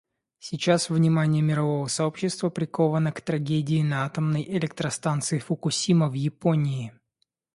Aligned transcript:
Сейчас 0.39 0.89
внимание 0.89 1.43
мирового 1.43 1.85
сообщества 1.85 2.49
приковано 2.49 3.11
к 3.11 3.21
трагедии 3.21 3.83
на 3.83 4.03
атомной 4.03 4.41
электростанции 4.47 5.37
Фукусима 5.37 6.09
в 6.09 6.13
Японии. 6.13 6.91